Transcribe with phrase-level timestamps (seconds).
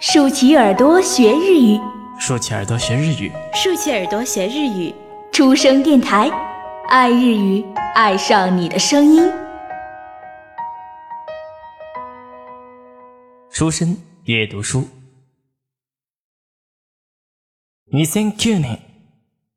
[0.00, 1.80] 竖起耳朵学日语，
[2.18, 4.94] 竖起耳朵学日语，竖起耳朵学日语。
[5.32, 6.30] 出生电台，
[6.88, 7.64] 爱日语，
[7.94, 9.30] 爱上你的声音。
[13.50, 14.88] 书生阅读书。
[17.92, 18.80] 2009年、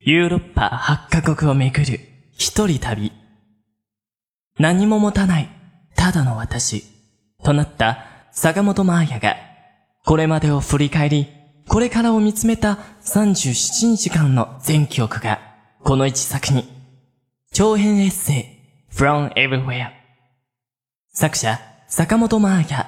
[0.00, 2.00] ヨーロッパ8カ国を巡る
[2.36, 3.12] 一人旅。
[4.58, 5.48] 何も持たない、
[5.94, 6.84] ただの私、
[7.42, 9.36] となった坂本真綾が、
[10.05, 11.27] これまでを振り返り、
[11.69, 15.39] これからを見つめた37日間の全記憶が、
[15.81, 16.67] この一作に、
[17.53, 18.59] 長編エッセ
[18.91, 19.91] イ、From Everywhere。
[21.13, 22.87] 作者、坂本真綾。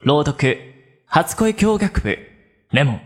[0.00, 0.58] 朗読、
[1.06, 2.18] 初恋教学部、
[2.72, 3.00] レモン。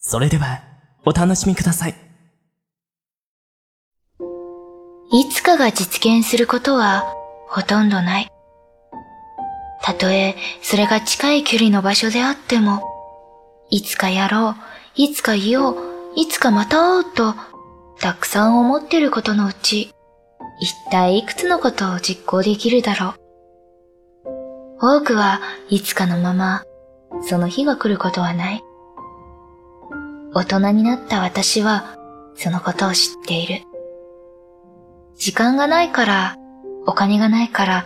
[0.00, 0.62] それでは、
[1.06, 1.94] お楽しみください。
[5.12, 7.04] いつかが実現することは
[7.48, 8.33] ほとんどない。
[9.84, 12.82] たとえそれが近い距離の場所であっても、
[13.68, 14.54] いつかやろう、
[14.94, 15.76] いつか言おう、
[16.16, 17.34] いつかまた会おうと、
[18.00, 19.92] たくさん思ってることのうち、
[20.58, 23.08] 一体いくつのことを実行できるだろ
[24.80, 24.96] う。
[24.96, 26.64] 多くはいつかのまま、
[27.28, 28.62] その日が来ることはない。
[30.32, 31.94] 大人になった私は、
[32.36, 33.60] そのことを知っている。
[35.16, 36.36] 時間がないから、
[36.86, 37.84] お金がないから、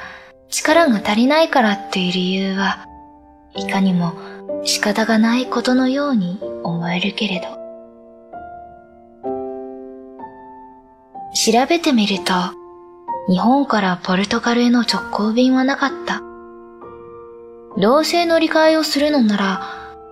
[0.51, 2.87] 力が足りないからっていう理由は、
[3.55, 4.15] いかにも
[4.65, 7.59] 仕方がないことのように思えるけれど。
[11.35, 12.33] 調べてみると、
[13.29, 16.23] 日本からポルトガルへの直行便はなかった。
[17.77, 19.63] 同性乗り換えをするのなら、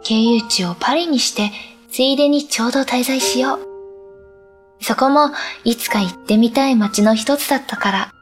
[0.05, 1.51] 経由地をパリにして、
[1.91, 3.61] ついでにちょうど滞在しよう。
[4.83, 5.31] そこも
[5.65, 8.16] いつか行ってみたい街の一つだったから。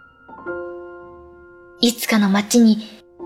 [1.84, 2.78] いつかの街に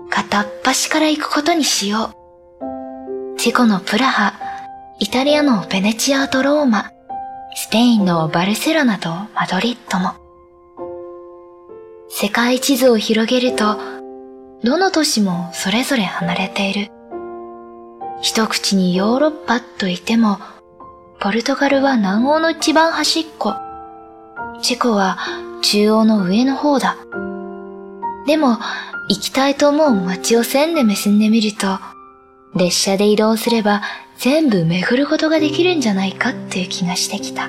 [0.09, 2.13] 片っ端から行くことにしよ
[2.61, 3.39] う。
[3.39, 4.33] チェコのプラハ、
[4.99, 6.91] イタリアのベネチアとローマ、
[7.55, 10.11] スペインのバルセロナとマドリッドも。
[12.09, 13.79] 世界地図を広げると、
[14.61, 16.91] どの都市もそれぞれ離れている。
[18.21, 20.37] 一口にヨーロッパと言っても、
[21.21, 23.55] ポルトガルは南欧の一番端っこ。
[24.61, 25.17] チェコは
[25.61, 26.97] 中央の上の方だ。
[28.29, 28.59] でも、
[29.07, 31.79] 行きたいと思う街を線で結んでみると、
[32.55, 33.81] 列車で移動すれば
[34.19, 37.47] 全部巡ることができるんじゃないかっていう気がしてきた。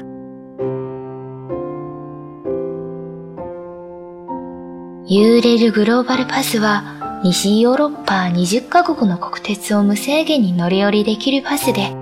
[5.06, 11.94] ユーレルグローバルパスは西ヨーロッパ20カ国の国鉄を無制限に乗り降りできるパスで、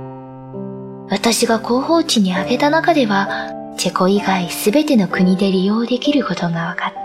[1.11, 6.98] 私が広報地に挙げた中では、チェコ以外すべての国で利用できることが分かった。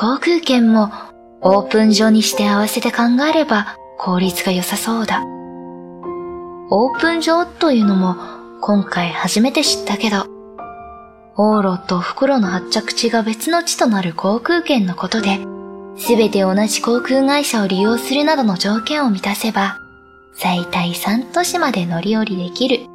[0.00, 0.90] 航空券も
[1.42, 5.22] オープン上にして合わせて考えれば効率が良さそうだ。
[6.70, 8.16] オープン上というのも
[8.62, 10.24] 今回初めて知ったけど、
[11.36, 15.38] 往路と袋の発着地が別の地となる航空券のことで、
[15.98, 19.76] すべて同じ航空会社を利用するなどの条件を満たせば、
[20.34, 22.86] 最大3都市まで乗り降りできる。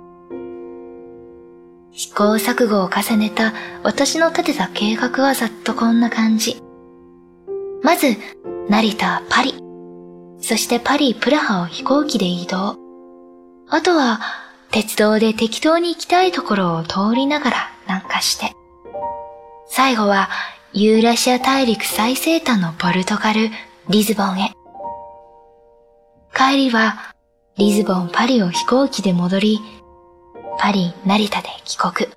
[1.91, 6.64] 試行錯誤を重ねた私の立てた計画はざっとこんな感じ。
[7.83, 8.15] まず、
[8.69, 9.53] 成田、パリ。
[10.41, 12.77] そしてパリ、プラハを飛行機で移動。
[13.69, 14.19] あとは、
[14.71, 18.51] 鉄道で適当に行きたいところを通りながら南下して。
[19.67, 20.29] 最後は、
[20.73, 23.49] ユーラシア大陸最西端のポルトガル、
[23.89, 24.51] リズボンへ。
[26.35, 27.15] 帰りは、
[27.57, 29.59] リズボン、パリを飛行機で戻り、
[30.57, 32.09] パリ、成田で帰国。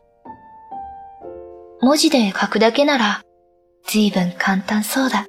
[1.80, 3.22] 文字で書くだけなら、
[3.86, 5.26] 随分簡単そうだ。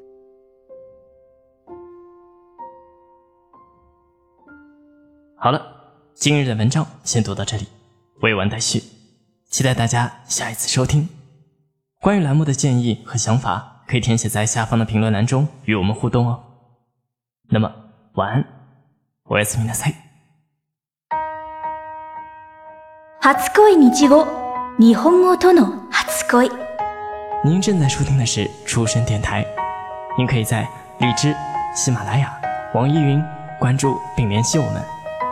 [5.38, 5.60] 好了，
[6.14, 7.66] 今日的文章先读到这里，
[8.20, 8.82] 未完待续，
[9.50, 11.08] 期待大家下一次收听。
[12.00, 16.42] 关于栏目的建议和想法，可以填写在下方的评论栏中与我们互动哦。
[17.50, 17.70] 那么，
[18.14, 18.44] 晚安，
[19.24, 19.94] おやすみなさい。
[23.20, 24.26] 初恋日語、
[24.78, 26.50] 日本語との初恋。
[27.42, 29.46] 您正在收听的是出生电台，
[30.16, 31.34] 您可以在荔枝、
[31.74, 32.34] 喜马拉雅、
[32.74, 33.22] 网易云
[33.58, 34.82] 关注并联系我们，